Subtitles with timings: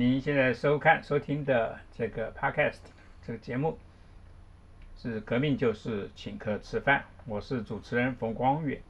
[0.00, 2.78] 您现在收看收听的这个 podcast
[3.20, 3.76] 这个节目
[4.96, 8.80] 是革命就是请客吃饭，我是主持人冯光远。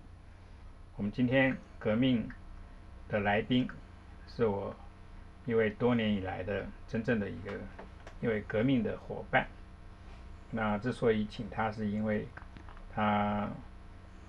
[0.95, 2.29] 我们今天革命
[3.09, 3.69] 的来宾
[4.29, 4.73] 是我
[5.47, 7.55] 一位多年以来的真正的一个
[8.21, 9.49] 一位革命的伙伴。
[10.53, 12.29] 那之所以请他，是因为
[12.95, 13.51] 他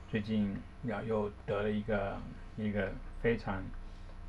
[0.10, 2.18] 最近要又得了一个
[2.58, 3.64] 一个非常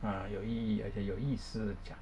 [0.03, 1.97] 啊、有意义而且有意思的奖。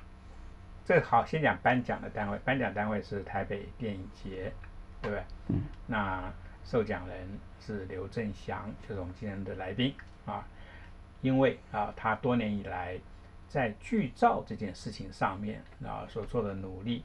[0.91, 4.53] 这好，先讲颁奖的单位，颁奖单位是台北电影节，
[5.01, 5.25] 对不对？
[5.47, 5.63] 嗯。
[5.87, 6.33] 那
[6.65, 7.29] 受奖人
[7.65, 9.95] 是刘振祥，就是我们今天的来宾
[10.27, 10.45] 啊。
[11.23, 12.99] 因为啊，他多年以来
[13.49, 17.05] 在剧照这件事情上面啊所做的努力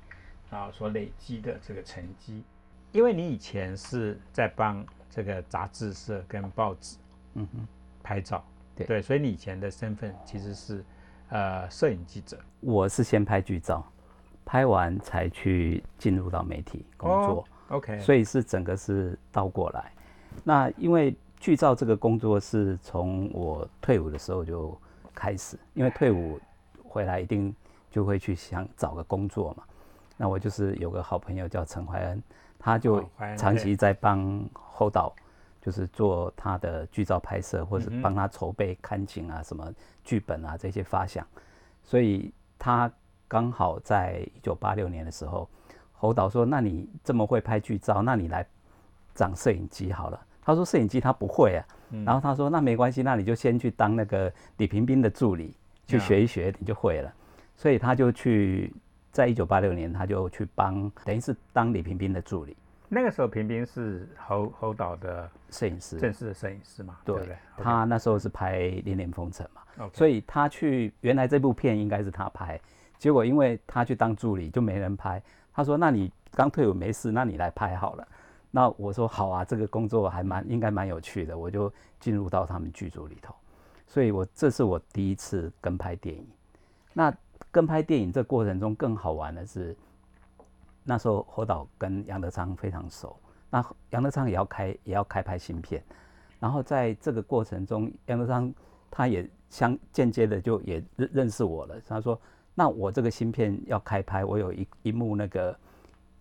[0.50, 2.44] 啊所累积的这个成绩，
[2.92, 6.98] 因为你以前是在帮这个杂志社跟报纸
[7.36, 7.68] 嗯哼，
[8.02, 8.44] 拍照，
[8.76, 10.84] 对所以你以前的身份其实是
[11.30, 12.38] 呃摄影记者。
[12.60, 13.86] 我是先拍剧照，
[14.44, 19.92] 拍完才去进入到媒体工作，哦 OK，所以是整个是倒过来。
[20.44, 24.78] 那因为剧照这个工作是从我退伍的时候就
[25.14, 26.40] 开始，因为退伍
[26.84, 27.54] 回来一定
[27.90, 29.64] 就会去想找个工作嘛。
[30.18, 32.24] 那我就是有个好朋友叫陈怀恩，
[32.58, 33.04] 他就
[33.38, 35.14] 长期在帮侯导，
[35.66, 41.26] 就是做他的剧照拍摄，或是帮他筹备看景啊、什么剧本啊这些发想。
[41.82, 42.92] 所以他
[43.28, 45.50] 刚好在一九八六年的时候，
[45.92, 48.46] 侯导说：“那你这么会拍剧照，那你来
[49.16, 51.66] 掌摄影机好了。”他说：“摄影机他不会啊。
[51.90, 57.12] 嗯然后他说：“那没关系，那你就先去当那个李平斌的助理，去啊学一学，你就会了。”
[57.58, 58.72] 所以他就去，
[59.12, 62.56] 在一九八六年，他就去帮，等于是当李平斌的助理
[62.88, 65.98] 那个时候平平是侯侯导的摄影师。
[65.98, 67.38] 正式的摄影师嘛，对对不对？
[67.64, 72.60] 他那时候是拍《恋恋风尘》嘛所以他去原来这部片应该是他拍，
[72.98, 75.22] 结果因为他去当助理就没人拍。
[75.54, 78.08] 他说：“那你刚退伍没事，那你来拍好了。”
[78.52, 83.34] 那我说：“好啊，这个工作还蛮应该蛮有趣的。”我就进入到他们剧组里头，
[83.88, 86.28] 所以我这是我第一次跟拍电影。
[86.94, 87.14] 那
[87.52, 89.76] 跟拍电影这过程中更好玩的是，
[90.86, 93.20] 那时候侯导跟杨德昌非常熟，
[93.50, 95.84] 那杨德昌也要开也要开拍新片，
[96.40, 98.54] 然后在这个过程中，杨德昌
[98.90, 101.76] 他也相间接的就也认认识我了。
[101.88, 102.18] 他说
[102.54, 105.60] ：“那我这个新片要开拍，我有一一幕那个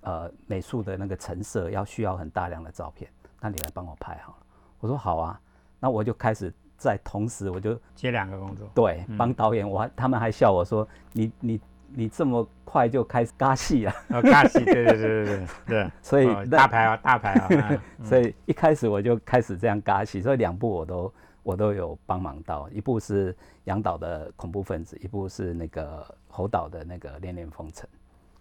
[0.01, 3.11] 呃美术的那个陈设要需要很大量的照片，
[3.41, 4.47] 那你来帮我拍好了。”
[4.81, 5.41] 我说：“好啊。”
[5.79, 11.61] 那我就开始在同时我就接两个工作，对帮导演，我还他们还笑我说：“你你
[11.95, 13.93] 你这么快就开始尬戏了。
[14.09, 17.49] 哦，尬戏，对对对对对对，” 所以哦大牌啊，大牌啊，
[17.99, 23.35] 嗯所以一开始我就开始这样尬戏，所以两部我都我都有帮忙到，一部是
[23.65, 27.89] 杨导的恐怖分子，一部是那个侯导的那个恋恋风尘，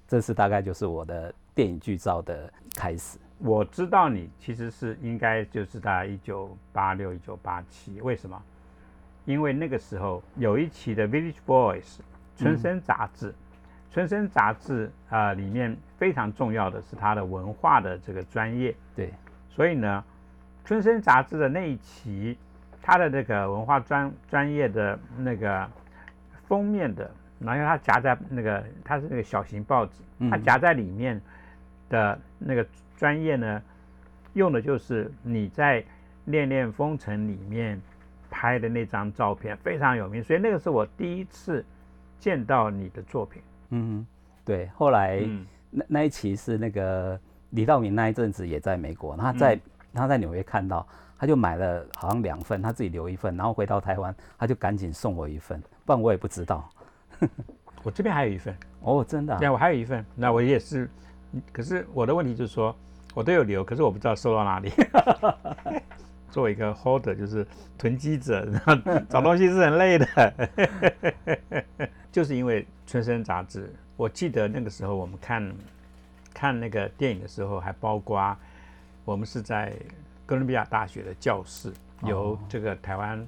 [0.08, 3.18] 这是大概就是我的电影剧照的开始。
[3.40, 8.42] 我知道你其实是应该就是在一九八六、一九八七，为什么？
[9.26, 11.82] 因为那个时候有一期的《Village Boys》
[12.36, 13.34] 春生杂志，
[13.94, 19.14] 春生杂志啊、呃里面非常重要的是它的文化的这个专业，对，
[19.52, 20.04] 所以呢，
[20.66, 22.36] 春生杂志的那一期，
[22.82, 25.70] 它的那个文化专专业的那个
[26.48, 31.22] 封面的，然后它夹在那个它是那个小型报纸，它嗯夹在里面
[31.88, 32.66] 的那个
[32.98, 33.62] 专业呢，
[34.34, 35.82] 用的就是你在
[36.26, 37.80] 《恋恋风尘》里面
[38.32, 41.64] 拍的那张照片，非常有名，所以那个是我第一次
[42.18, 43.40] 见到你的作品。
[43.76, 44.06] 嗯，
[44.46, 44.68] 对。
[44.76, 45.46] 后来、嗯
[45.76, 47.20] 那那一期是那个
[47.50, 49.60] 李道明那一阵子也在美国，他在、
[49.92, 56.70] 他在纽约看到，他就买了好像两份，他自己留一份，然后回到台湾，他就赶紧送我一份，不然我也不知道。
[57.82, 58.56] 我这边还有一份。
[58.82, 60.88] 哦，真的啊、对啊，我还有一份，那我也是，
[61.52, 62.76] 可是我的问题就是说，
[63.16, 64.72] 我都有留，可是我不知道收到哪里。
[66.34, 67.46] 作为一个 holder，就是
[67.78, 70.50] 囤积者，然 后找东西是很累的。
[72.12, 75.56] 就是因为《春生》杂志，我记得那个时候我们看
[76.34, 78.36] 看那个电影的时候，还包括
[79.06, 79.72] 我们是在
[80.26, 81.72] 哥伦比亚大学的教室，
[82.04, 83.24] 由这个台湾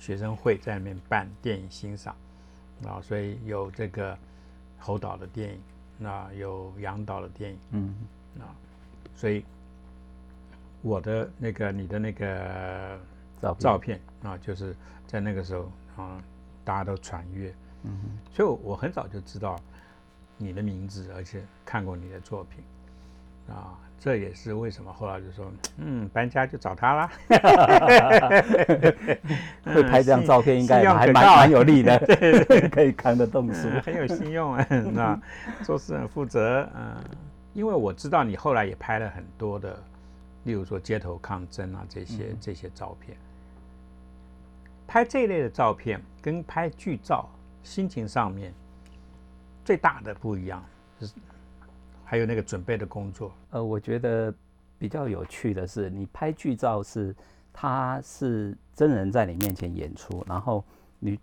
[0.00, 2.16] 学生会在里面办电影欣赏，
[2.84, 4.18] 啊，所以有这个
[4.76, 5.60] 侯导的电影，
[5.98, 7.94] 那有杨导的电影，嗯，
[8.40, 8.50] 啊，
[9.14, 9.44] 所以
[10.82, 12.98] 我的那个你的那个
[13.40, 13.60] 照片。
[13.60, 14.74] 照片啊，就是
[15.06, 16.22] 在那个时候啊，
[16.64, 17.54] 大家都传阅，
[17.84, 18.10] 嗯哼。
[18.32, 19.56] 所以我很早就知道
[20.36, 22.62] 你的名字，而且看过你的作品
[23.54, 27.10] 啊，这也是为什么后来就说，嗯，搬家就找他啦。
[29.64, 31.98] 会拍这张照片应该还蛮蛮有力的，
[32.72, 33.68] 可以扛得动书。
[33.68, 35.20] 嗯很有信用啊， 那
[35.62, 36.96] 做事很负责，嗯，
[37.54, 39.76] 因为我知道你后来也拍了很多的，
[40.44, 43.16] 例如说街头抗争啊这些这些照片，
[44.86, 47.28] 拍这一类的照片跟拍剧照
[47.62, 48.54] 心情上面
[49.64, 50.64] 最大的不一样，
[50.98, 51.14] 就是
[52.04, 54.34] 还有那个准备的工作，呃，我觉得
[54.78, 57.14] 比较有趣的是，你拍剧照是，
[57.52, 60.64] 他是真人在你面前演出，然后
[60.98, 61.18] 你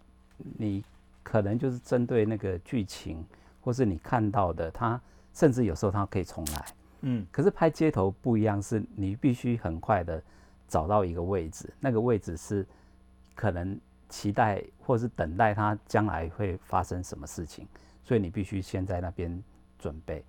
[0.58, 0.84] 你
[1.24, 3.25] 可能就是针对那个剧情，
[3.62, 5.02] 或是你看到的，他
[5.34, 6.66] 甚至有时候他可以重来。
[7.01, 10.21] 嗯可是拍街头不一样，是你必须很快的
[10.67, 12.65] 找到一个位置，那个位置是
[13.35, 13.79] 可能
[14.09, 17.67] 期待或是等待它将来会发生什么事情，
[18.03, 19.44] 所以你必须先在那边
[19.77, 20.23] 准备。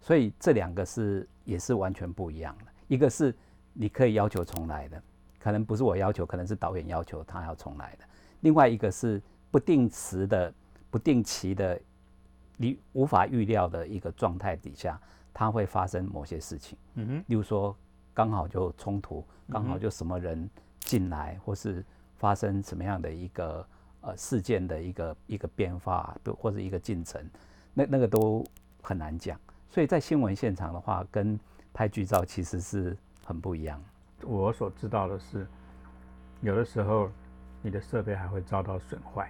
[0.00, 3.34] 所以这两个是也是完全不一样的，一个是
[3.72, 5.02] 你可以要求重来的，
[5.38, 8.04] 可能不是我要求，可能是导演要求他要重来的；
[8.40, 10.52] 另外一个是不定时的、
[10.90, 11.80] 不定期的，
[12.56, 15.00] 你无法预料的一个状态底下，
[15.34, 16.78] 它会发生某些事情。
[16.94, 17.76] 嗯哼，例如说
[18.14, 20.48] 刚好就冲突，刚好就什么人
[20.78, 21.84] 进来，或是
[22.16, 23.66] 发生什么样的一个
[24.00, 27.22] 呃事件的一个一个变化，都或者一个进程，
[27.74, 28.42] 那那个都
[28.80, 29.38] 很难讲。
[29.68, 31.38] 所以在新闻现场的话，跟
[31.72, 33.82] 拍剧照其实是很不一样。
[34.22, 35.46] 我所知道的是，
[36.40, 37.10] 有的时候
[37.60, 39.28] 你的设备还会遭到损坏，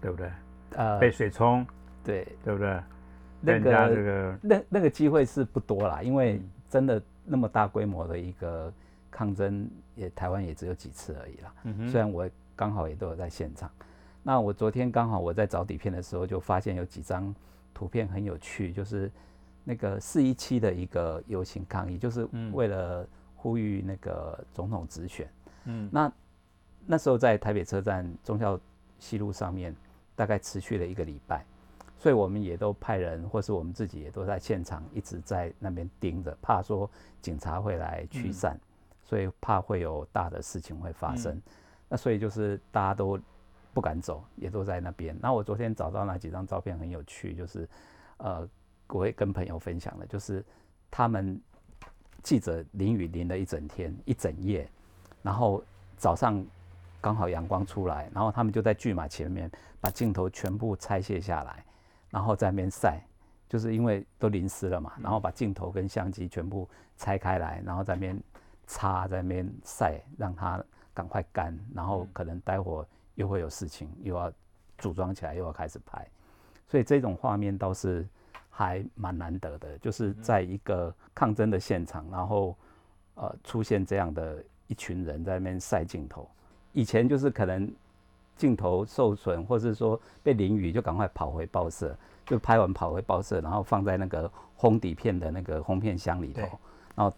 [0.00, 0.30] 对不对？
[0.76, 1.66] 呃，被水冲，
[2.04, 2.80] 对，对不对？
[3.44, 8.72] 那个个那那个机会是不多啦，因为嗯真的那么大规模的一个
[9.10, 11.54] 抗争，也台湾也只有几次而已啦。
[11.64, 13.70] 嗯哼虽然我刚好也都有在现场，
[14.22, 17.34] 那我昨天刚好我在找底片的时候，就发现有几张
[17.72, 19.10] 图片很有趣，就是
[19.62, 23.06] 那个四一七的一个游行抗议，就是嗯为了
[23.36, 25.28] 呼吁那个总统直选。
[25.66, 26.12] 嗯那
[26.86, 28.58] 那时候在台北车站忠孝
[28.98, 29.74] 西路上面，
[30.14, 31.44] 大概持续了一个礼拜，
[32.04, 36.90] 所以我们也都派人，或是我们自己也都在现场一直在那边盯着，怕说
[37.22, 38.60] 警察会来驱散，
[39.02, 41.40] 所以怕会有大的事情会发生。
[41.88, 43.18] 那所以就是大家都
[43.72, 45.16] 不敢走，也都在那边。
[45.18, 47.66] 那我昨天找到那几张照片很有趣，就是
[48.18, 48.46] 呃，
[48.88, 50.44] 我会跟朋友分享的，就是
[50.90, 51.40] 他们
[52.22, 54.68] 记者淋雨淋了一整天一整夜，
[55.22, 55.64] 然后
[55.96, 56.44] 早上
[57.00, 61.64] 刚好阳光出来，然后他们就在巨马前面把镜头全部拆卸下来，
[62.14, 63.04] 然后在那边晒，
[63.48, 68.22] 就是因为都淋湿了嘛，然后把镜头跟相机全部拆开来，然后在那边
[68.68, 70.64] 擦，在那边晒，让它
[70.94, 74.32] 赶快干，然后可能待会儿又会有事情，又要
[74.78, 76.06] 组装起来，又要开始拍，
[76.68, 78.06] 所以这种画面倒是
[78.48, 82.56] 还蛮难得的，就是在一个抗争的现场，然后
[83.16, 86.30] 呃出现这样的一群人在那边晒镜头。
[86.72, 87.68] 以前就是可能
[88.36, 91.96] 镜头受损，或是说被淋雨，就赶快跑回报社，
[92.26, 96.42] 就拍完跑回报社，然后放在那个烘底片的那个烘片箱里头，
[96.94, 97.14] 然后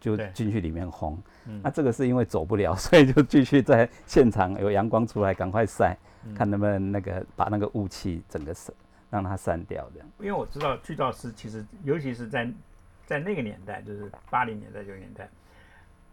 [0.00, 1.16] 就进去里面烘。
[1.46, 5.96] 嗯那这个是因为走不了， 所以就继续在现场有阳光出来，赶快晒，
[6.34, 8.74] 看能不能那个把那个雾气整个散，
[9.10, 10.08] 让它散掉这样。
[10.18, 12.50] 因为我知道剧照师其实，尤其是在
[13.04, 15.28] 在那个年代，就是八零年代、九零年代，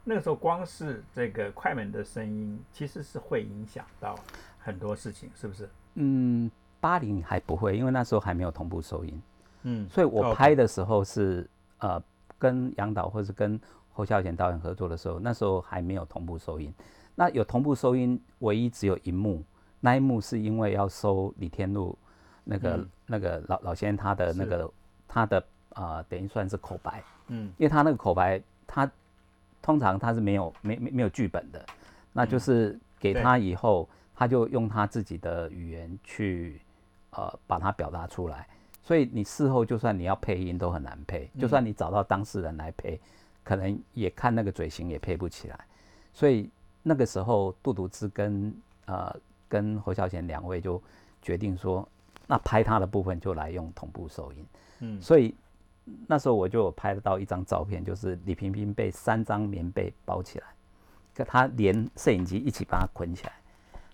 [0.03, 4.15] 那个时候光是这个快门的声音，其实是会影响到
[4.59, 5.69] 很多事情，是不是？
[5.95, 9.21] 嗯，八零还不会，因为那时候还没有同步收音，
[9.63, 11.47] 嗯，所以我拍的时候是
[11.79, 12.01] 呃
[12.39, 13.59] 跟杨导或是跟
[13.93, 16.73] 侯孝贤导演合作的时候，那时候还没有同步收音。
[17.13, 19.43] 那有同步收音，唯一只有一幕，
[19.79, 21.95] 那一幕是因为要收李天禄
[22.43, 24.73] 那个、嗯那个老老先生他的那是个
[25.05, 25.43] 他的
[25.73, 28.89] 呃等于算是口白，嗯因为他那个口白，他
[29.61, 31.65] 通常他是没有没没没有剧本的，
[32.13, 36.61] 那就是给他以后，他就用他自己的语言去
[37.11, 38.47] 呃把它表达出来。
[38.83, 42.99] 所以你事后就算你要配音都很难配，就算你找到当事人来配，
[43.43, 45.59] 可能也看那个嘴型也配不起来。
[46.11, 46.49] 所以
[46.81, 48.53] 那个时候杜笃之跟
[48.85, 49.15] 呃
[49.47, 50.81] 跟侯孝贤两位就
[51.21, 51.87] 决定说，
[52.25, 54.45] 那拍他的部分就来用同步收音。
[54.79, 55.35] 嗯所以
[56.07, 60.45] 那时候我就有拍得到一张照片，就是李萍萍被三张棉被包起来，
[61.15, 63.33] 可他连摄影机一起把它捆起来，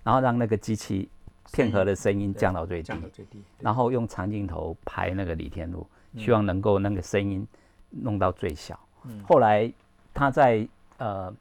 [0.04, 1.10] 然后让那个机器
[1.52, 7.48] 片刻的声音降到最低降，到最低，然后用长镜头拍那个李天禄，嗯希望能够那个声音
[7.90, 8.78] 弄到最小。
[9.24, 9.72] 后来
[10.14, 10.68] 他在
[10.98, 11.34] 呃，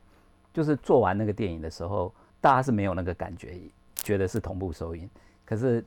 [0.53, 3.59] 就是做完那个电影的时候，大家是没有那个感觉，
[3.97, 5.09] 觉得是同步收音。
[5.45, 5.85] 可是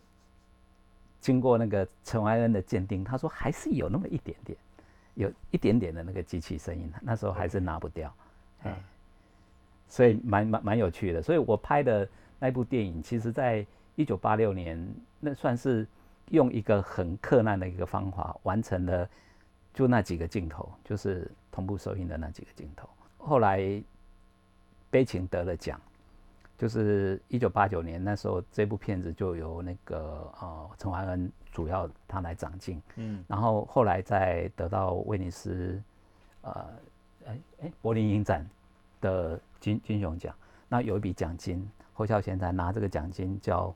[1.19, 4.57] 经过那个陈怀恩的鉴定，他说还是有那么一点点，
[5.15, 8.13] 有一点点的那个机器声音，那时候还是拿不掉，
[8.63, 8.83] 嗯哎，
[9.87, 11.21] 所以蛮蛮蛮有趣的。
[11.21, 12.07] 所以我拍的
[12.39, 15.85] 那部电影，其实在一九八六年，那算是
[16.29, 19.09] 用一个很困难的一个方法完成了，
[19.73, 22.87] 就那几个镜头，就是同步收音的那几个镜头。
[23.17, 23.83] 后来
[24.89, 25.79] 悲情得了奖，
[26.59, 33.23] 就是一九八九年那时候，这部片子就由那个呃陈怀恩主要他来掌镜，嗯。
[33.29, 35.81] 然后后来再得到威尼斯，
[36.41, 36.67] 呃，
[37.27, 38.45] 哎哎柏林影展
[38.99, 40.35] 的金金熊奖，
[40.67, 43.73] 那有一笔奖金，侯孝贤才拿这个奖金叫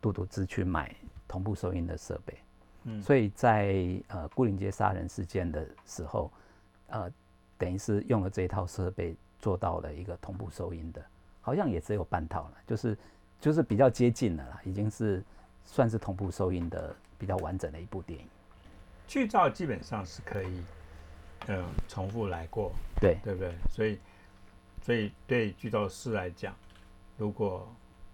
[0.00, 0.92] 杜笃之去买
[1.28, 2.38] 同步收音的设备，
[2.82, 3.00] 嗯。
[3.00, 3.76] 所以在
[4.08, 6.32] 呃牯岭街杀人事件的时候，
[6.88, 7.08] 呃，
[7.56, 11.00] 等于是用了这一套设备做到了一个同步收音的，
[11.44, 12.96] 好像也只有半套了，就是
[13.38, 15.22] 就是比较接近了啦，已经是
[15.62, 18.26] 算是同步收音的比较完整的一部电影。
[19.06, 20.62] 剧照基本上是可以，
[21.48, 23.54] 嗯，重复来过，对，对不对？
[23.70, 23.98] 所以，
[24.82, 26.54] 所以对剧照师来讲，
[27.18, 27.68] 如果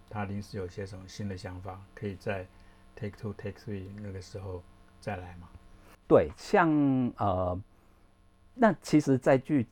[0.09, 2.45] 他临时有些什么新的想法，可以在
[2.97, 4.61] take two、take three 那个时候
[4.99, 5.47] 再来嘛。
[6.05, 6.69] 对，像
[7.15, 7.57] 呃，
[8.53, 9.65] 那其实，在剧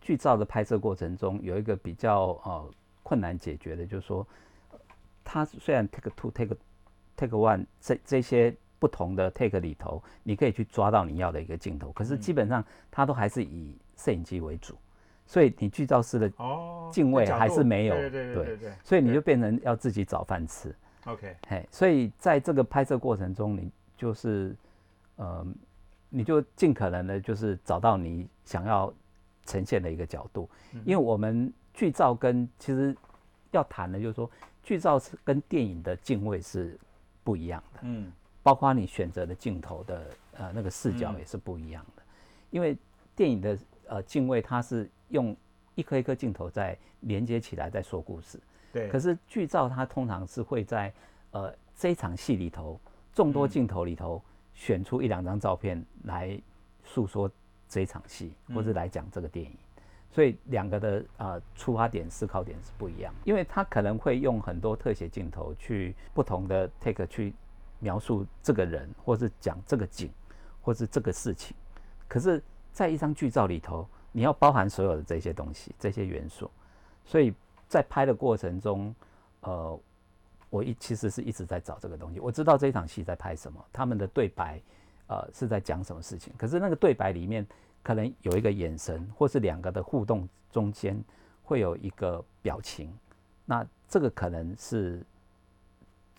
[0.00, 2.70] 剧照的拍摄过程中，有一个比较呃
[3.10, 4.24] 困难解决的，就是说，
[4.70, 4.78] 呃
[5.24, 6.56] 它虽然 take two、take
[7.16, 14.76] take one 这这些不同的 take 里头，你可以去抓到你要的一个镜头，可是基本上它都还是以摄影机为主，
[15.26, 20.72] 所以你剧照师的，哦，敬畏还是没有对对对对对对所以你就变成要自己找饭吃。
[21.06, 24.54] OK，嘿，所以在这个拍摄过程中，你就是，
[25.16, 25.44] 呃，
[26.08, 28.94] 你就尽可能的，就是找到你想要
[29.46, 30.48] 呈现的一个角度，
[30.84, 32.94] 因为我们剧照跟其实
[33.52, 34.30] 要谈的，就是说
[34.62, 36.78] 剧照是跟电影的敬畏是
[37.24, 38.12] 不一样的，嗯。
[38.42, 42.02] 包括你选择的镜头的呃那个视角嗯也是不一样的，
[42.50, 42.76] 因为
[43.16, 45.34] 电影的呃敬畏它是用
[45.74, 48.38] 一颗一颗镜头在连接起来在说故事，
[48.74, 50.92] 对，可是剧照它通常是会在
[51.30, 52.78] 呃这一场戏里头
[53.14, 54.22] 众多镜头里头
[54.52, 56.38] 选出一两张照片来
[56.84, 57.30] 诉说
[57.70, 59.56] 这一场戏，或者来讲这个电影。
[60.10, 67.32] 所以两个的呃出发点、思考点是不一样，因为他可能会用很多特写镜头去不同的 take 去
[67.78, 70.10] 描述这个人，或是讲这个景，
[70.60, 71.56] 或是这个事情。
[72.08, 76.50] 可是，在一张剧照里头，你要包含所有的这些东西、这些元素，
[77.04, 77.32] 所以
[77.68, 78.92] 在拍的过程中，
[79.42, 79.80] 呃，
[80.50, 82.18] 我一其实是一直在找这个东西。
[82.18, 84.60] 我知道这场戏在拍什么，他们的对白，
[85.06, 86.32] 呃，是在讲什么事情。
[86.36, 87.46] 可是那个对白里面，
[87.82, 91.02] 可能有一个眼神，或是两个的互动中间
[91.42, 92.92] 会有一个表情，
[93.44, 95.04] 那这个可能是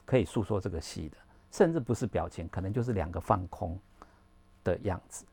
[0.06, 1.18] 可以诉说这个戏的，
[1.52, 3.78] 甚至不是表情，可能就是两个放空
[4.64, 5.26] 的样子。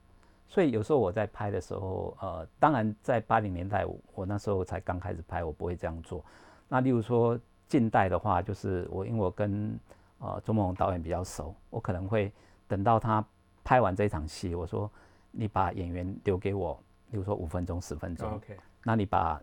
[0.47, 6.25] 所以有时候我在拍的时候，呃，当然在八零年代我，我那时候才刚开始拍，我不会这样做。
[6.69, 9.79] 那例如说近代的话，就是我因为我跟
[10.19, 12.33] 呃周梦导演比较熟，我可能会
[12.67, 13.23] 等到他
[13.63, 14.91] 拍完这场戏，我说
[15.31, 19.41] 你把演员留给我，比如说五分钟、十分钟，OK，那你把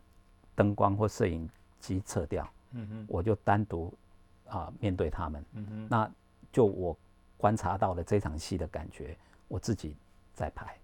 [0.55, 1.49] 灯光或摄影
[1.79, 3.93] 机撤掉，嗯哼，我就单独
[4.47, 6.11] 啊、面对他们，嗯哼，那
[6.51, 6.97] 就我
[7.37, 9.95] 观察到了这场戏的感觉，我自己
[10.33, 10.77] 在拍。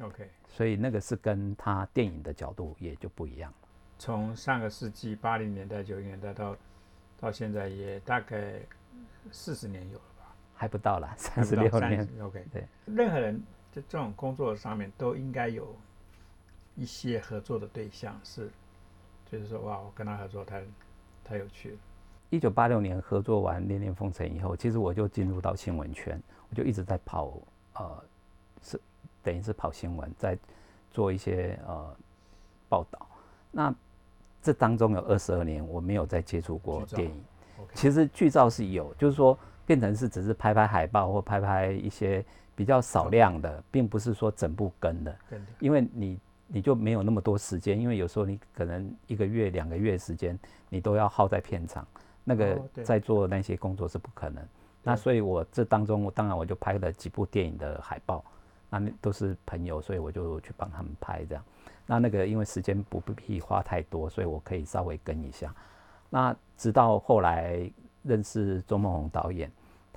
[0.00, 3.68] OK，所以那个是跟他电影的角度也就不一样了。
[3.98, 6.56] 从上个世纪八零年代、九零年代到
[7.20, 8.54] 到现在，也大概
[9.30, 10.34] 四十年有了吧？
[10.54, 12.08] 还不到啦，三十六年。
[12.20, 13.40] OK，对，任何人
[13.72, 15.74] 在这种工作上面都应该有
[16.76, 18.50] 一些合作的对象，是
[19.30, 20.62] 就是说，哇，我跟他合作太
[21.24, 21.76] 太有趣了。
[22.28, 27.32] 一九八六年合作完《恋恋风尘》以后，其实我就进入到新闻圈，我就一直在跑，
[27.74, 28.04] 呃，
[28.62, 28.80] 是
[29.22, 30.38] 等于是跑新闻，在
[30.90, 31.96] 做一些呃
[32.68, 33.06] 报道。
[33.50, 33.74] 那
[34.42, 37.24] 这当中有二十二年，我没有再接触过电影。
[37.74, 45.16] 其实剧照是有，就是说变成是只是拍拍海报或拍拍一些比较少量的，并不是说整部跟的。
[45.58, 51.86] 因为你你就没有那么多时间，因为有时候你可能一个月、两个月时间，你都要耗在片场，
[52.24, 54.42] 那个在做那些工作是不可能。
[54.82, 58.24] 那所以我这当中，我当然我就拍了几部电影的海报，
[58.68, 61.44] 那那都是朋友，所以我就去帮他们拍这样。
[61.86, 65.54] 那那个因为时间不必花太多，所以我可以稍微跟一下。
[66.10, 67.70] 那直到后来
[68.02, 69.50] 认识周梦红导演，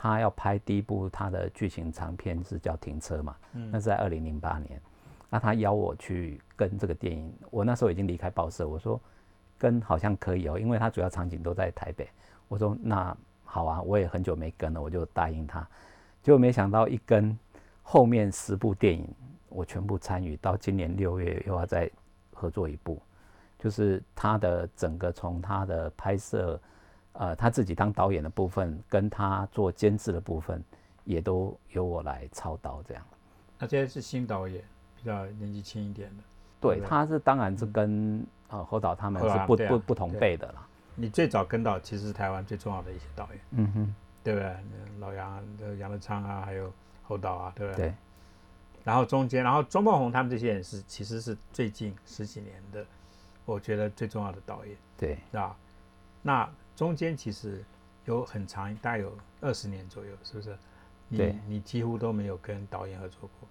[0.06, 4.80] 他要拍第一部他的剧情长片是叫《停车》嘛，嗯那是在二零零八年。
[5.32, 9.02] 那他邀我去跟这个电影，我那时候已经离开报社，我说
[9.58, 12.08] 跟好像可以哦，因为他主要场景都在台北。
[12.48, 15.68] 我说那好啊，我也很久没跟了，我就答应他。
[16.22, 17.36] 结果没想到一跟，
[17.82, 19.12] 后面十部电影
[19.50, 21.90] 我全部参与，到今年六月又要再
[22.32, 23.02] 合作一部，
[23.58, 26.62] 就是他的整个从他的拍摄，
[27.18, 30.64] 呃，他自己当导演的部分，跟他做监制的部分，
[31.04, 33.04] 也都由我来操刀这样。
[33.58, 34.64] 那这些是新导演，
[34.96, 36.24] 比较年纪轻一点的。
[36.60, 40.68] 对，对他是当然是跟呃侯导他们是不啊不不同辈的啦。
[40.96, 44.56] 你最早跟到其实是台湾最重要的一些导演，嗯哼，对不对？
[45.00, 46.72] 老杨、呃杨德昌啊，还有
[47.04, 47.88] 侯导啊，对不对？
[47.90, 47.94] 对。
[48.84, 52.86] 然后中间，然后钟孟宏他们这些人是其实是最近十几年的，
[53.46, 55.58] 我觉得最重要的导演，对，是吧？
[56.22, 57.64] 那中间其实
[58.06, 60.56] 有很长，大概有二十年左右，是不是？
[61.08, 61.36] 你对。
[61.48, 63.48] 你几乎都没有跟导演合作过，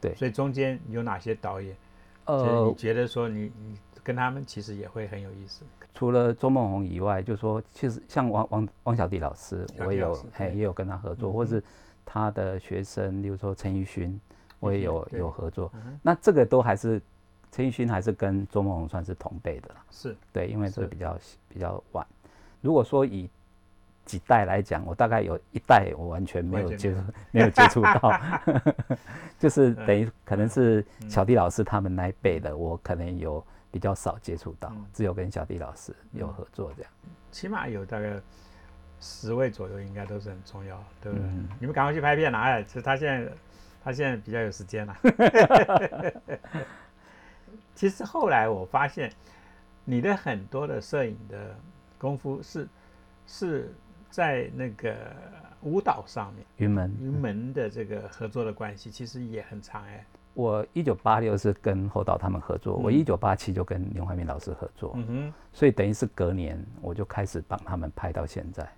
[0.00, 0.14] 对。
[0.14, 1.76] 所以中间有哪些导演，
[2.24, 5.64] 呃你，觉得说你你跟他们其实也会很有意思？
[5.94, 11.62] 除了周梦红以外，就说其实像王王王小弟老师，小我也有嘿也有跟他合作，嗯或是
[12.04, 14.20] 他的学生，例如说陈奕迅，
[14.58, 15.70] 我也有有合作。
[16.02, 17.00] 那这个都还是
[17.52, 20.16] 陈奕迅还是跟周梦红算是同辈的啦，是。
[20.32, 20.88] 对，因为这是。
[20.88, 22.04] 比较比较晚。
[22.64, 23.28] 如果说以
[24.06, 28.20] 几代来讲，我大概有一代我完全没有接触没有，接触 到，
[29.38, 36.90] 就是嗯等于可能是嗯小弟老师他们那一辈的，我可能有比较少接触到嗯，只有跟小弟老师有嗯合作这样。
[37.30, 38.18] 起码有大概
[38.98, 41.26] 十位左右，应该都是很重要，对不对？
[41.26, 42.38] 嗯你们赶快去拍片了！
[42.38, 43.30] 哎，其实他现在
[43.84, 44.96] 他现在比较有时间了。
[47.74, 49.12] 其实后来我发现，
[49.84, 51.54] 你的很多的摄影的
[52.04, 52.68] 功夫是
[53.26, 53.72] 是
[54.10, 54.94] 在那个
[55.62, 60.04] 舞蹈上面，云门，云门的这个合作的关系其实也很长哎。
[60.34, 68.70] 我一九八六是跟侯导他们合作，我嗯一九八七就跟林怀民老师合作，嗯哼，所以等于是隔年我就开始帮他们拍到现在，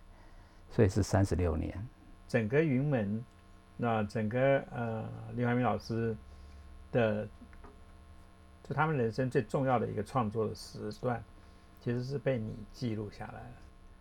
[0.70, 1.74] 所以是三十六年。
[2.28, 3.24] 整个云门，
[3.76, 6.14] 那整个呃林怀民老师
[6.92, 7.26] 的，
[8.62, 11.20] 就他们人生最重要的一个创作的时段，
[11.86, 13.46] 其实是被你记录下来了。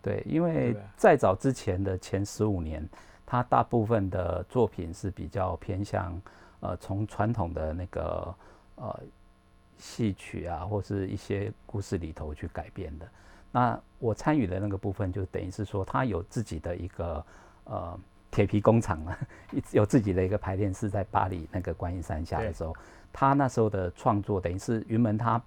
[0.02, 2.84] 对，因为对在早之前的前十五年，
[3.24, 6.20] 他大部分的作品是比较偏向
[6.58, 8.34] 呃从传统的那个
[8.74, 9.00] 呃
[9.78, 13.06] 戏曲啊，或是一些故事里头去改编的。
[13.52, 17.24] 那我参与的那个部分，就等于是说他有自己的一个
[17.66, 17.96] 呃
[18.32, 19.16] 铁皮工厂啊，
[19.52, 22.74] 一有自己的一个排练室在巴黎那个观音山下的时候，
[23.12, 25.40] 他那时候的创作等于是云门他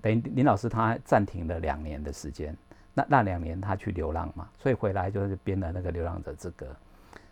[0.00, 2.56] 等于林老师他暂停了两年的时间。
[2.94, 6.66] 那那两年他去流浪嘛，所以回来就是编了那个《流浪者之歌》，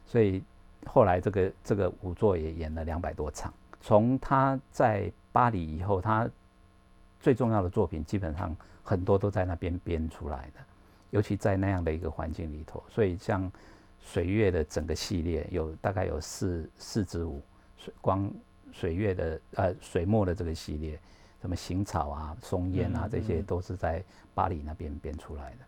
[0.07, 0.40] 所以
[0.85, 3.52] 后来这个这个舞作也演了两百多场。
[3.81, 6.29] 从他在巴黎以后，他
[7.18, 10.61] 最重要的作品基本上很多都在那边编出来的，
[11.11, 13.50] 尤其在那样的一个环境里头，所以像
[14.00, 17.42] 水月的整个系列有大概有四四支舞，
[17.76, 18.31] 水光
[18.70, 21.00] 水月的呃水墨的这个系列，
[21.40, 24.03] 什么行草啊、松烟啊嗯，这些嗯都是在
[24.35, 25.59] 巴黎那边编出来的。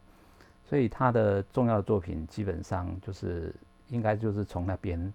[0.64, 3.54] 所以他的重要的作品基本上就是
[3.88, 5.12] 应该就是从那边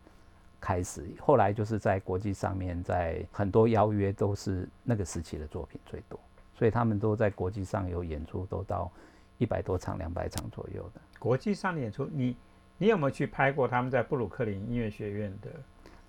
[0.60, 6.20] 开始，后来就是在国际上面，在很多邀约都是那个时期的作品最多，
[6.58, 8.90] 所以他们都在国际上有演出，都到
[9.38, 11.02] 一百多场、两百场左右的。
[11.20, 12.36] 国际上的演出，你
[12.78, 15.50] 你有没有去拍过他们在布鲁克林音乐学院的，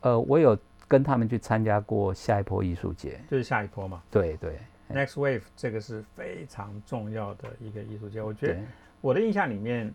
[0.00, 0.57] 呃，我有
[0.88, 4.02] 跟他们去参加过下一波艺术节，就是下一波嘛。
[4.10, 4.58] 对对
[4.90, 8.60] ？Next Wave 这个是非常重要的一个艺术节，我觉得，
[9.00, 9.92] 我的印象里面，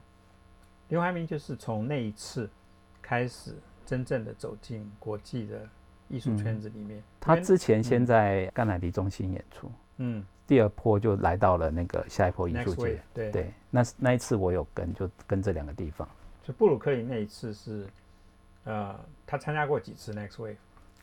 [0.87, 2.49] 刘怀民就是从那一次
[3.01, 5.67] 开始真正的走进国际的
[6.07, 7.01] 艺术圈子里面。
[7.19, 10.25] 他之前先在甘乃迪中心演出，嗯。
[10.47, 13.01] 第二波就来到了那个下一波艺术 Wave 节。
[13.13, 16.09] 对，对，那那一次我有跟，就跟这两个地方。
[16.41, 17.85] 就布鲁克林那一次是，
[18.63, 20.55] 呃，他参加过几次 Next Wave，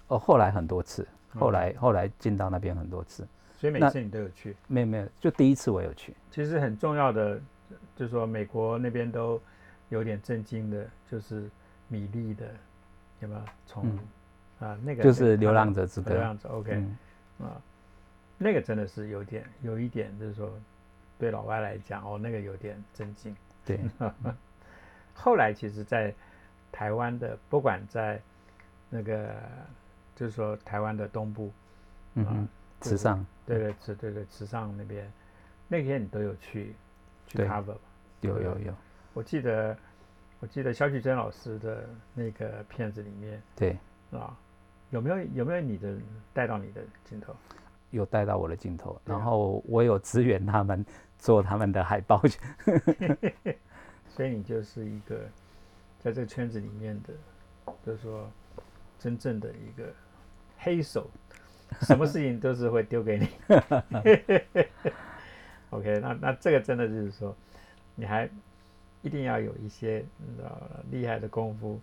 [0.09, 3.27] 哦，后来很多次，后嗯来后来进到那边很多次，
[3.59, 4.57] 所以每次你都有去。
[4.66, 6.14] 没有没有，就第一次我有去。
[6.31, 7.40] 其实很重要的，
[7.97, 9.40] 就是说美国那边都
[9.88, 11.49] 有点震惊的，就是
[11.88, 12.47] 米粒的，
[13.21, 13.99] 有没有从嗯
[14.69, 16.97] 啊、那个就是《流浪者之歌流》浪者 OK 嗯
[17.47, 17.61] 啊、
[18.38, 20.51] 那个真的是有点有一点，就是说
[21.19, 23.37] 对老外来讲哦，那个有点震惊。
[23.66, 23.79] 对，
[25.12, 26.14] 后来其实，在
[26.71, 28.21] 台湾的，不管在
[28.88, 29.35] 那个，
[30.17, 31.53] 就是说台湾的东部，
[32.17, 32.49] 啊嗯
[32.81, 35.11] 池上对对，池对对池上那边，
[35.69, 36.75] 那天你都有去
[37.29, 37.79] 去对 cover 吧？
[38.23, 38.75] 有有有，
[39.15, 39.77] 我记得
[40.41, 43.79] 我记得肖旭珍老师的那个片子里面对，
[44.11, 44.37] 啊，
[44.91, 45.97] 有没有有没有你的
[46.35, 47.33] 带到你的镜头？
[47.93, 50.85] 有带到我的镜头，然后我有支援他们
[51.19, 52.39] 做他们的海报去。
[54.09, 55.21] 所以你就是一个
[56.01, 57.15] 在这个圈子里面的，
[57.85, 58.29] 就是说
[58.99, 59.93] 真正的一个
[60.59, 61.11] 黑手，
[61.83, 63.29] 什么事情都是会丢给你。
[65.71, 67.37] OK，那那这个真的就是说，
[67.95, 68.29] 你还
[69.03, 70.05] 一定要有一些
[70.38, 71.81] 呃厉害的功夫，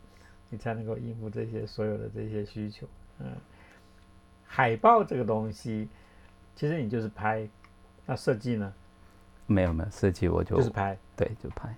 [0.50, 2.88] 你才能够应付这些所有的这些需求。
[3.20, 3.28] 嗯，
[4.46, 5.90] 海报这个东西，
[6.56, 7.48] 其实你就是拍，
[8.06, 8.74] 那设计呢？
[9.46, 11.76] 没有没有设计，我就就是拍，对，就拍。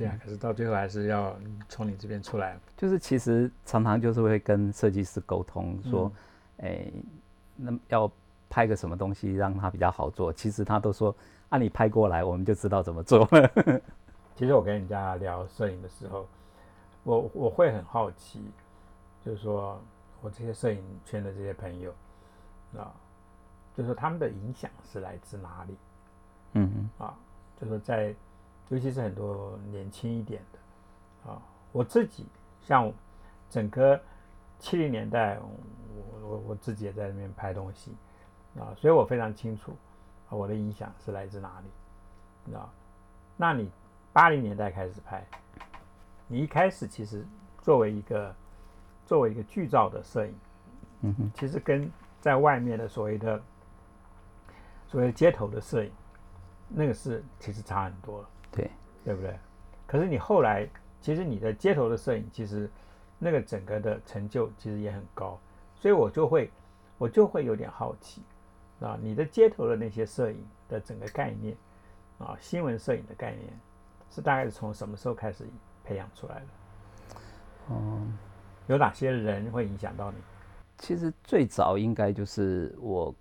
[0.00, 1.36] 对啊，可是到最后还是要
[1.68, 2.58] 从你这边出来。
[2.74, 6.10] 就是其实常常就是会跟设计师沟通说，
[6.56, 6.90] 哎，
[7.54, 8.10] 那要
[8.48, 10.32] 拍个什么东西让他比较好做。
[10.32, 11.14] 其实他都说，
[11.50, 13.28] 按你拍过来，我们就知道怎么做。
[14.34, 16.26] 其实我跟人家聊摄影的时候，
[17.04, 18.42] 我我会很好奇，
[19.22, 19.78] 就是说
[20.22, 21.92] 我这些摄影圈的这些朋友
[22.74, 22.90] 啊，
[23.76, 25.76] 就是说他们的影响是来自哪里？
[26.54, 27.14] 嗯嗯啊，
[27.60, 28.14] 就是在。
[28.70, 32.24] 尤其是很多年轻一点的啊，我自己
[32.62, 32.90] 像
[33.48, 34.00] 整个
[34.58, 37.92] 七零年代，我我我自己也在那边拍东西
[38.58, 39.76] 啊，所以我非常清楚
[40.28, 41.60] 啊，我的影响是来自哪
[42.46, 42.72] 里啊？
[43.36, 43.70] 那你
[44.12, 45.26] 八零年代开始拍，
[46.28, 47.26] 你一开始其实
[47.62, 48.34] 作为一个
[49.04, 50.34] 作为一个剧照的摄影，
[51.00, 53.42] 嗯哼，其实跟在外面的所谓的
[54.86, 55.90] 所谓街头的摄影，
[56.68, 58.28] 那个是其实差很多了。
[58.52, 58.70] 对，
[59.04, 59.38] 对不对？
[59.86, 60.68] 可是你后来，
[61.00, 62.70] 其实你的街头的摄影，其实
[63.18, 65.38] 那个整个的成就其实也很高，
[65.74, 66.50] 所以我就会，
[66.98, 68.22] 我就会有点好奇，
[68.80, 71.56] 啊，你的街头的那些摄影的整个概念，
[72.18, 73.52] 啊，新闻摄影的概念，
[74.10, 75.44] 是大概是从什么时候开始
[75.84, 76.46] 培养出来的？
[77.70, 78.16] 嗯，
[78.66, 80.16] 有哪些人会影响到你？
[80.78, 83.14] 其实最早应该就是我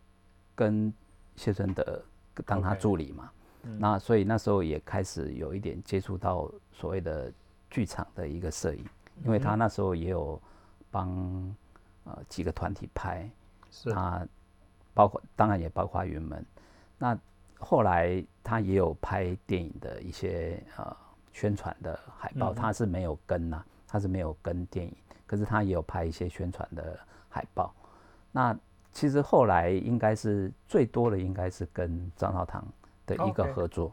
[0.56, 0.94] 跟
[1.36, 2.02] 谢春德
[2.46, 3.30] 当他助理嘛。
[3.62, 7.32] 那所以那时候也开始有一点接触到所谓的
[7.70, 8.86] 剧场的一个摄影，
[9.26, 10.42] 因为他那时候也有
[10.90, 11.10] 帮
[12.06, 13.30] 呃几个团体拍，
[13.70, 14.26] 是他
[14.94, 16.44] 包括当然也包括云门，
[16.98, 17.18] 那
[17.60, 20.96] 后来他也有拍电影的一些呃
[21.34, 24.96] 宣传的海报，他是没有跟呐，他是没有跟电影，
[25.28, 27.74] 可是他也有拍一些宣传的海报。
[28.32, 28.58] 那
[28.94, 32.66] 其实后来应该是最多的应该是跟张绍堂。
[33.18, 33.92] 的一个合作，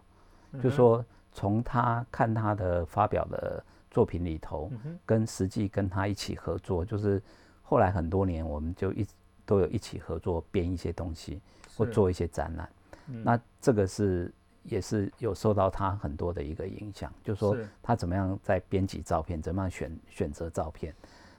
[0.63, 4.71] 就说从他看他的发表的作品里头，
[5.07, 7.23] 跟实际跟他一起合作，就是
[7.63, 9.07] 后来很多年我们就一
[9.47, 11.41] 都有一起合作编一些东西
[11.77, 12.69] 或做一些展览。
[13.07, 14.33] 那这个是
[14.65, 20.95] 也是有受到他很多的一个影响，就说他怎么样在编辑照片，怎么样选选择照片，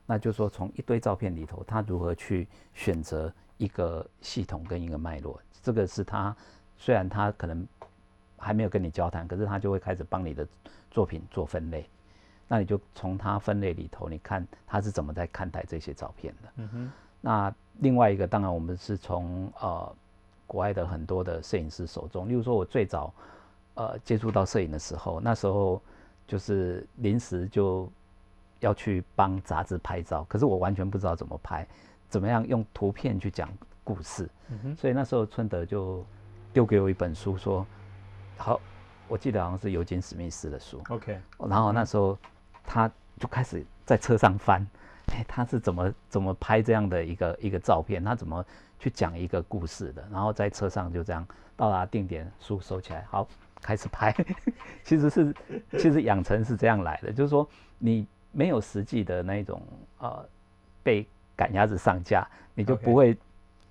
[0.06, 6.36] 那就说从一堆照片里头，他如何去选择一个系统跟一个脉络，这个是他。
[6.78, 7.68] 虽然他可能
[8.38, 10.48] 还没有跟你交谈，可是他就会开始帮你的
[10.92, 11.90] 作品做分类。
[12.48, 16.50] 那你就从他分类里头，你看他是怎么在看待这些照片的。
[16.56, 16.92] 嗯哼。
[17.20, 19.96] 那另外一个，当然我们是从呃
[20.46, 23.14] 国外的很多的摄影师手中，例如说我最早
[23.74, 25.82] 呃接触到摄影的时候，那时候
[26.26, 27.92] 就是临时就
[28.60, 31.68] 要去帮杂志拍照，可是我完全不知道怎么拍，
[32.08, 33.50] 怎么样用图片去讲
[33.84, 34.30] 故事。
[34.50, 34.76] 嗯哼。
[34.76, 36.06] 所以那时候春德就。
[36.58, 37.64] 丢给我一本书，说
[38.36, 38.60] 好，
[39.08, 40.82] 我记得好像是尤金史密斯的书。
[40.90, 42.18] OK，然后那时候
[42.64, 44.66] 他就开始在车上翻，
[45.14, 48.04] 哎，他是怎么怎么拍这样的一个一个照片？
[48.04, 48.44] 他怎么
[48.80, 50.04] 去讲一个故事的？
[50.12, 51.24] 然后在车上就这样
[51.56, 53.28] 到达定点，书收起来，好，
[53.62, 54.12] 开始拍。
[54.84, 55.36] 其实是
[55.74, 59.62] 其实养成是这样来的，就是说你没有实际的那种
[60.00, 60.28] 呃
[60.82, 63.16] 被赶鸭子上架，你就不会。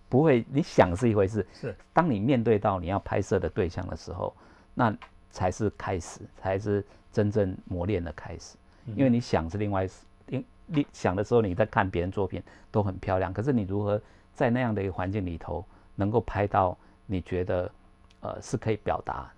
[0.09, 4.35] 不会，你想是一回事，是当你面对到你要拍摄的对象的时候，
[4.75, 4.97] 那
[5.31, 8.57] 才是开始，才是真正磨练的开始。
[8.95, 9.89] 因为你想是另外，
[10.29, 14.01] 因你想的时候，你在看别人作品都很漂亮，可是你如何
[14.33, 15.65] 在那样的一个环境里头，
[15.97, 17.71] 能够拍到你觉得
[18.21, 19.29] 呃是可以表达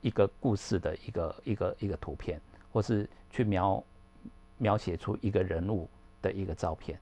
[0.00, 2.40] 一个故事的一个一个一个图片，
[2.72, 3.82] 或是去描
[4.58, 5.88] 描写出一个人物
[6.20, 6.98] 的一个照片。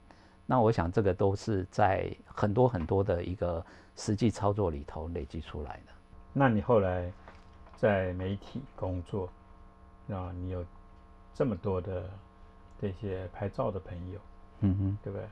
[0.51, 3.63] 那我想，这个都是在很多很多的一个
[3.95, 5.93] 实际操作里头累积出来的。
[6.33, 7.13] 那你后来
[7.77, 9.29] 在媒体工作，
[10.09, 10.65] 啊，你有
[11.35, 12.09] 这么多的
[12.81, 14.19] 这些拍照的朋友，
[14.61, 15.27] 嗯哼，对不对？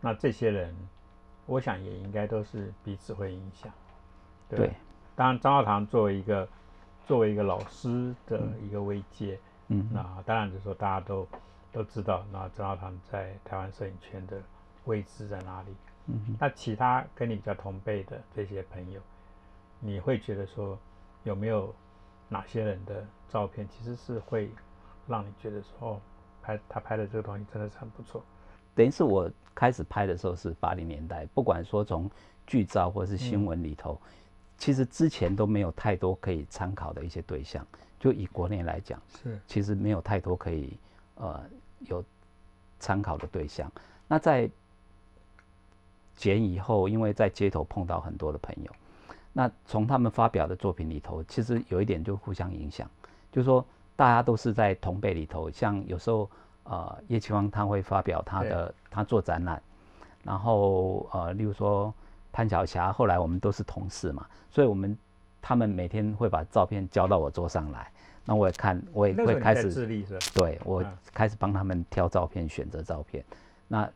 [0.00, 0.72] 那这些人，
[1.46, 3.72] 我想也应该都是彼此会影响。
[4.48, 4.70] 对。
[5.16, 6.48] 当然，张浩堂作为一个
[7.04, 11.26] 作为一个老师的一个位阶，嗯，那当然就是说大家都。
[11.72, 14.40] 都知道，那张浩堂在台湾摄影圈的
[14.84, 15.74] 位置在哪里？
[16.06, 19.00] 嗯，那其他跟你比较同辈的这些朋友，
[19.80, 20.78] 你会觉得说
[21.24, 21.74] 有没有
[22.28, 24.50] 哪些人的照片其实是会
[25.06, 26.00] 让你觉得说，哦，
[26.42, 28.22] 拍他拍的这个东西真的是很不错？
[28.74, 32.10] 等于是我开始拍的时候是八零年代，不管说从
[32.46, 34.00] 剧照或是新闻里头，
[34.58, 37.66] 其实之前都没有太多可以参考的一些对象。
[38.00, 40.76] 就以国内来讲，是其实没有太多可以
[41.14, 41.40] 呃
[41.86, 42.04] 有
[42.78, 43.70] 参考的对象。
[44.08, 44.48] 那在
[46.14, 48.70] 剪以后，因为在街头碰到很多的朋友，
[49.32, 52.88] 那从他们发表的作品里头，其实有一点就互相影响，
[53.32, 53.64] 就是说
[53.96, 56.30] 大家都是在同辈里头，像有时候
[56.64, 59.62] 呃叶奇芳他会发表他的他做展览，
[60.22, 61.92] 然后呃例如说
[62.30, 64.96] 潘晓霞，后来我们都是同事嘛，所以我们
[65.40, 67.90] 他们每天会把照片交到我桌上来，
[68.24, 69.70] 那我也看，我也会开始？
[70.34, 73.24] 对我嗯开始帮他们挑照片、选择照片。
[73.68, 73.88] 那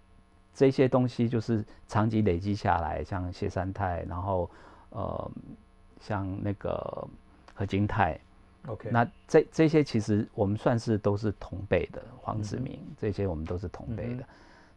[0.54, 4.50] 这些东西就是长期累积下来，像谢三泰，然后
[4.90, 5.30] 呃，
[6.00, 7.06] 像那个
[7.54, 8.18] 何金泰
[8.66, 14.24] ，OK，那这这些其实我们算是都是同辈的，黄子明、这些我们都是同辈嗯的。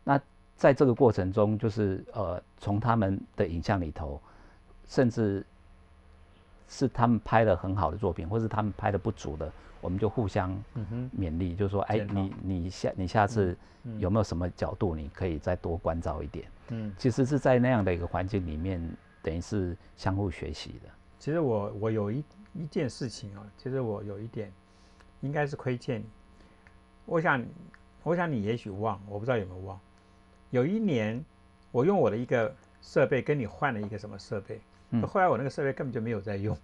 [0.04, 0.22] 那
[0.58, 4.22] 在这个过程中，就是呃，从他们的影像里头，
[4.86, 5.46] 甚至
[6.70, 9.52] 是他们拍了很好的作品，或是他们拍的不足的，
[9.82, 10.52] 我们就互相
[11.18, 16.48] 勉励，就是说，哎，你你下你下次嗯有没有什么角度，你可以再多关照一点。
[16.70, 18.80] 嗯，其实是在那样的一个环境里面，
[19.24, 20.90] 等于是相互学习的。
[21.18, 24.54] 其实我我有一一件事情哦，其实我有一点
[25.22, 26.06] 应该是亏欠你。
[27.06, 27.44] 我想，
[28.04, 29.80] 我想你也许忘，我不知道有没有忘。
[30.52, 31.26] 有一年，
[31.72, 36.58] 我用我的一个设备跟你换了一个什么设备，嗯后来我那个设备根本就没有在用。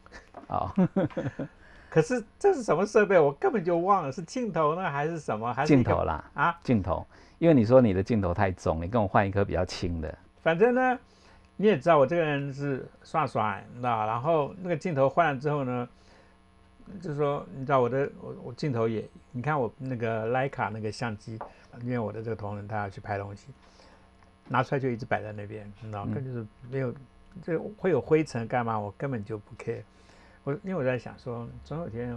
[0.48, 0.74] 啊
[1.90, 3.18] 可是这是什么设备？
[3.18, 5.54] 我根本就忘了，是镜头呢还是什么？
[5.54, 6.60] 还是镜头啦，啊？
[6.62, 7.06] 镜头，
[7.40, 10.18] 因为你说你的镜头太重，你跟我换一颗比较轻的。
[10.44, 11.00] 反正呢，
[11.56, 15.88] 你也知道我这个人是耍耍，你知道，然后那个镜头换了之后呢，
[17.00, 21.40] 就是说，你知道我的我我镜头也，你看我那个徕卡那个相机，
[21.82, 23.48] 因为我的这个同仁他要去拍东西，
[24.50, 26.94] 拿出来就一直摆在那边，你知道，嗯根本就是没有，
[27.42, 28.80] 这会有灰尘干嘛？
[28.80, 29.82] 我根本就不 care。
[30.44, 32.16] 我因为我在想说，总有一天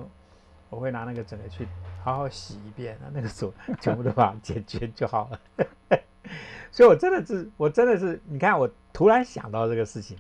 [0.71, 1.67] 我会拿那个整个去
[2.05, 5.41] 好好洗一遍，那那个手 全部都把它解决就好了。
[6.71, 10.17] 所以我真的是，我真的是，你看我突然想到这个事情，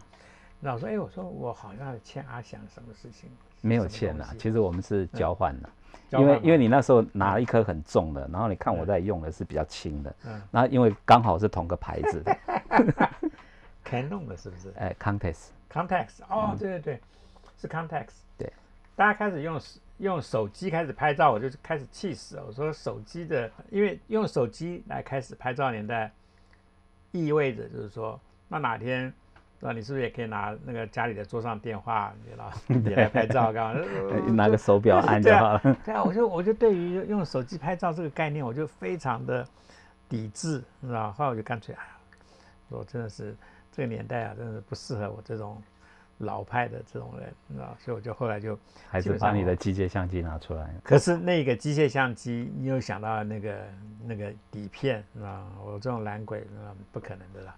[0.62, 3.28] 然后我说，哎，我说我好像欠阿翔什么事情？
[3.60, 5.68] 没有欠啦，东西其实我们是交换的，
[6.18, 12.38] 因为因为你那时候拿了一颗很重的，然后你看我嗯在用的是比较轻的，嗯然后因为刚好是同个牌子的，
[13.88, 17.00] Canon 的是不是哎，Context，？Context 哦，对对对，
[17.56, 18.06] 是 Context。
[18.08, 18.52] 嗯对，
[18.94, 19.60] 大家开始用
[19.98, 22.44] 用手机开始拍照，我就开始气死了。
[22.46, 26.12] 我说手机的，因为用手机来开始拍照年代，
[27.12, 29.12] 意味着就是说，那哪天。
[29.60, 32.52] 那你是不是也可以拿那个家里的桌上电话，你知道，
[32.88, 33.82] 也来拍照干嘛？
[34.32, 35.60] 拿个手表按就好了。
[35.84, 39.44] 对啊，我就我就对于用手机拍照这个概念，我就非常的
[40.08, 41.10] 抵制，你知道？
[41.10, 41.90] 后来我就干脆，哎呀，
[42.68, 43.34] 我真的是
[43.78, 45.62] 这个年代啊，真的是不适合我这种
[46.18, 47.76] 老派的这种人，你知道？
[47.78, 48.58] 所以我就后来就，
[48.90, 50.74] 还是把你的机械相机拿出来。
[50.82, 53.68] 可是那个机械相机，你又想到那个
[54.04, 55.46] 那个底片，你知道？
[55.64, 57.54] 我这种懒鬼，啊不可能的啦。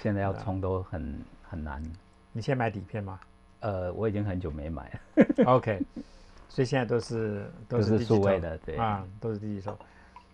[0.00, 1.82] 现在要冲都很很难。
[2.30, 3.18] 你现在买底片吗
[3.58, 5.82] 呃，我已经很久没买了，？OK，
[6.48, 8.76] 所以现在都是都都是数位的，对。
[8.76, 9.76] 啊，都是第一手。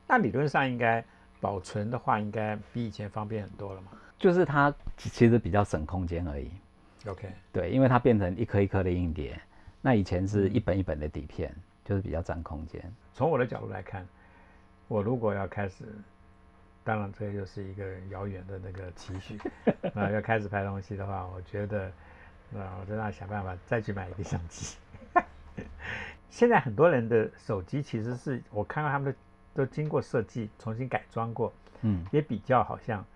[0.06, 1.02] 那理论上应该
[1.40, 6.50] 保存的话，应该比以前方便很多了嘛就是它其实比较省空间而已。
[7.06, 9.40] ？OK，对，因为它变成一颗一颗的硬碟，
[9.80, 11.52] 那以前是一本一本的底片，
[11.84, 12.80] 就是比较占空间。
[13.14, 14.06] 从我的角度来看，
[14.86, 15.84] 我如果要开始，
[16.84, 19.38] 当然这就是一个遥远的那个期许
[19.94, 21.86] 啊，要开始拍东西的话，我觉得
[22.54, 24.76] 啊，我真的要想办法再去买一个相机。
[26.28, 29.12] 现在很多人的手机其实是我看到他们
[29.54, 33.06] 都都经过设计重新改装过，嗯，也比较好像啊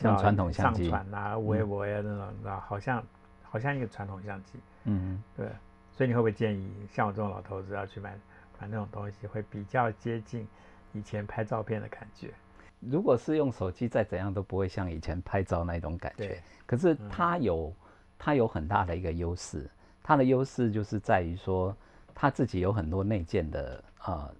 [0.00, 0.88] 像传统相上机。
[0.88, 3.04] 传啊、微博呀那种，你知道，好像
[3.42, 5.48] 好像一个传统相机，嗯，对。
[5.92, 8.16] 所以你会不会建议像我这种老头子要去买
[8.60, 10.46] 买那种东西，会比较接近
[10.92, 12.32] 以前拍照片的感觉？
[12.78, 16.42] 如果是用手机，再怎样都不会像以前拍照那种感觉对。
[16.64, 17.74] 可是嗯它有、
[18.16, 19.68] 它有很大的一个优势，
[20.04, 21.76] 它的优势就是在于说，
[22.14, 24.32] 它自己有很多内建的呃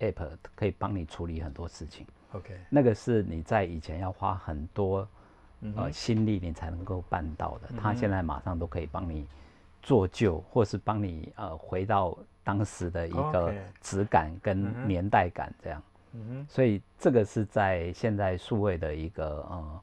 [0.00, 2.06] app 可以帮你处理很多事情。
[2.32, 5.08] OK，那个是你在以前要花很多
[5.76, 7.96] 呃心力你才能够办到的，它嗯哼。
[7.96, 9.26] 现在马上都可以帮你
[9.82, 15.82] 做旧，或是帮你呃回到当时的一个质感嗯跟年代感这样。
[16.12, 19.80] 嗯哼，所以这个是在现在数位的一个呃，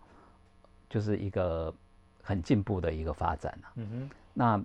[0.89, 1.73] 就是一个
[2.21, 3.71] 很进步的一个发展啊。
[3.75, 4.57] 嗯哼，那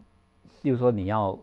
[0.63, 1.39] 例如说你要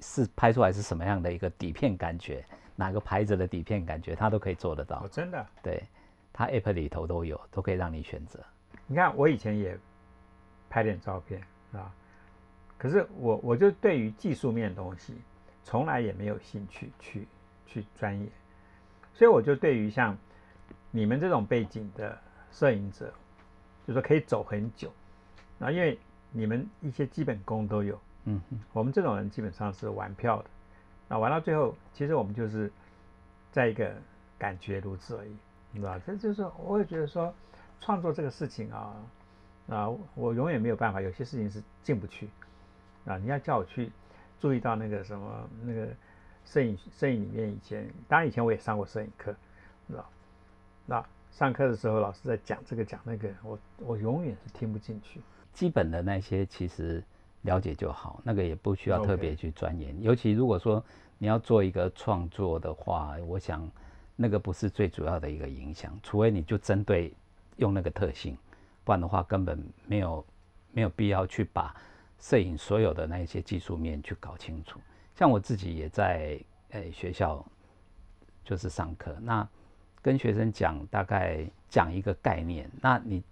[0.00, 2.44] 是拍出来是什么样的一个底片感觉，
[2.76, 5.08] 哪个牌子的底片感觉，他都可以做得到哦，。
[5.10, 5.82] 真的，对，
[6.32, 8.38] 他 App 里头都有，都可以让你选择。
[8.86, 9.76] 你看，我以前也
[10.68, 11.40] 拍点照片
[11.72, 11.90] 啊，
[12.76, 15.14] 可是我我就对于技术面的东西，
[15.64, 17.26] 从来也没有兴趣去
[17.66, 18.28] 去钻研，
[19.14, 20.16] 所以我就对于像
[20.90, 22.16] 你们这种背景的
[22.52, 23.12] 摄影者，
[23.86, 24.92] 就说可以走很久
[25.58, 25.98] 啊，因为
[26.30, 30.50] 你们一些基本功都有，嗯哼，我们这种人基本上是玩票的，
[31.08, 32.70] 那玩到最后，其实我们就是
[33.52, 33.94] 在一个
[34.38, 35.36] 感觉如此而已，
[35.72, 36.02] 你知道吧？
[36.06, 37.32] 这就是我也觉得说，
[37.80, 38.96] 创作这个事情啊，
[39.68, 42.28] 啊，我永远没有办法，有些事情是进不去
[43.04, 43.16] 啊。
[43.18, 43.90] 你要叫我去
[44.40, 45.88] 注意到那个什么那个
[46.44, 49.34] 摄影摄影里面以前，当然以前我也上过摄影课，
[49.88, 50.04] 知道？
[50.86, 55.20] 那上课的时候老师在讲这个讲那个，我我永远是听不进去。
[55.52, 57.02] 基本的那些其实
[57.46, 60.02] 了解就好，那个也不需要特别去钻研。
[60.02, 60.84] 尤其如果说
[61.16, 63.66] 你要做一个创作的话，我想
[64.14, 67.14] 那个不是最主要的一个影响，除非你就针对
[67.56, 68.36] 用那个特性，
[68.84, 70.26] 不然的话根本没有
[70.72, 71.74] 没有必要去把
[72.18, 74.78] 摄影所有的那一些技术面去搞清楚。
[75.14, 76.38] 像我自己也在
[76.70, 77.42] 诶、学校
[78.44, 79.48] 就是上课，那
[80.02, 83.22] 跟学生讲大概讲一个概念，那你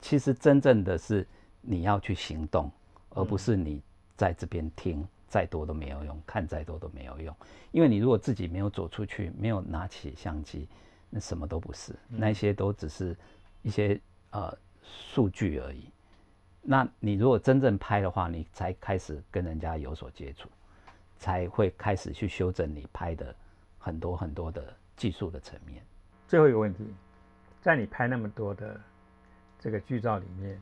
[0.00, 1.26] 其实真正的是
[1.60, 2.70] 你要去行动，
[3.16, 3.82] 而不是你
[4.16, 7.34] 在这边听再多都没有用，看再多都没有用。
[7.72, 10.68] 因为你如果自己没有走出去，没有拿起相机，
[11.10, 13.16] 那什么都不是，那些都只是
[13.62, 14.00] 一些
[14.30, 15.90] 呃数据而已。
[16.62, 20.48] 那你如果真正拍的话，你才开始跟人家有所接触，
[21.16, 23.34] 才会开始去修正你拍的
[23.78, 25.82] 很多很多的技术的层面。
[26.28, 26.84] 最后一个问题，
[27.62, 28.80] 在你拍那么多的
[29.58, 30.60] 这个剧照里面，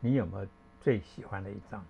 [0.00, 0.46] 你有没有
[0.82, 1.84] 最喜欢的一张？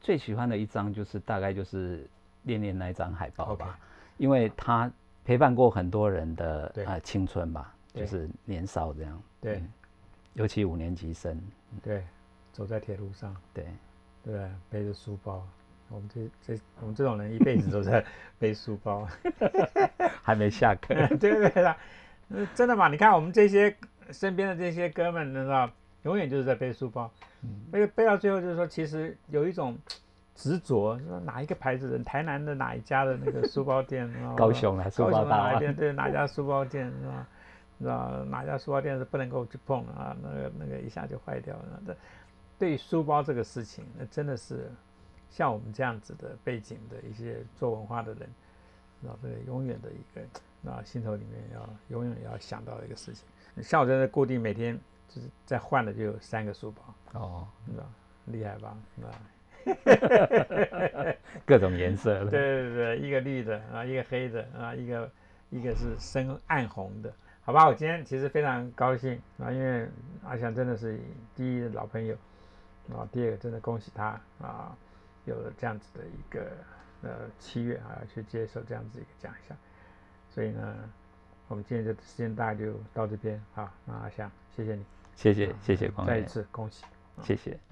[0.00, 2.08] 最喜欢的一张就是大概就是
[2.44, 3.78] 恋恋那一张海报吧
[4.16, 4.90] 因为它
[5.24, 9.72] 陪伴过很多人的啊呃青春吧，就是年少这样，对嗯
[10.34, 11.38] 尤其五年级生，
[11.82, 12.02] 对，
[12.52, 13.66] 走在铁路上，对，
[14.24, 14.48] 对？
[14.70, 15.46] 背着书包，
[15.88, 18.02] 我们这这我们这种人一辈子都在
[18.38, 19.06] 背书包，
[20.22, 21.76] 还没下课，对对对啦，
[22.30, 22.88] 呃真的嘛？
[22.88, 23.76] 你看我们这些
[24.12, 25.70] 身边的这些哥们，你知道，
[26.02, 27.10] 永远就是在背书包，
[27.70, 29.76] 背背到最后就是说，其实有一种
[30.34, 37.28] 执着，说哪一个牌子的，台南的哪一家的那个书包店，高雄啊书高包大王雄的哪一边对哪家书包店是吧？
[37.78, 40.16] 知道哪家书包店是不能够去碰啊？
[40.22, 41.82] 那个那个一下就坏掉了。
[41.86, 41.96] 这
[42.58, 44.70] 对于书包这个事情，那真的是
[45.30, 48.28] 像我们这样子的背景的一些做文化的人，
[49.00, 50.20] 知道这个永远的一个
[50.62, 53.26] 那心头里面要永远要想到的一个事情。
[53.62, 54.78] 像我在这固定每天
[55.12, 57.86] 就是再换了就有三个书包，哦，你知道
[58.26, 58.76] 厉害吧？
[58.96, 59.10] 是吧？
[61.44, 65.10] 各种颜色的，对对对，一个绿的啊，一个黑的啊，一个
[65.50, 67.66] 一个是深暗红的，好吧？
[67.66, 69.86] 我今天其实非常高兴啊，因为
[70.24, 70.98] 阿翔真的是
[71.34, 72.14] 第一老朋友
[72.94, 74.74] 啊，第二个真的恭喜他啊，
[75.24, 76.46] 有了这样子的一个
[77.02, 79.56] 呃七月啊，去接受这样子一个奖项，
[80.30, 80.74] 所以呢，
[81.48, 84.84] 我们今天的时间大概就到这边好，那阿翔谢谢你，
[85.20, 86.82] 谢谢谢谢光临，再一次恭喜。
[87.22, 87.50] 谢谢。
[87.50, 87.69] 嗯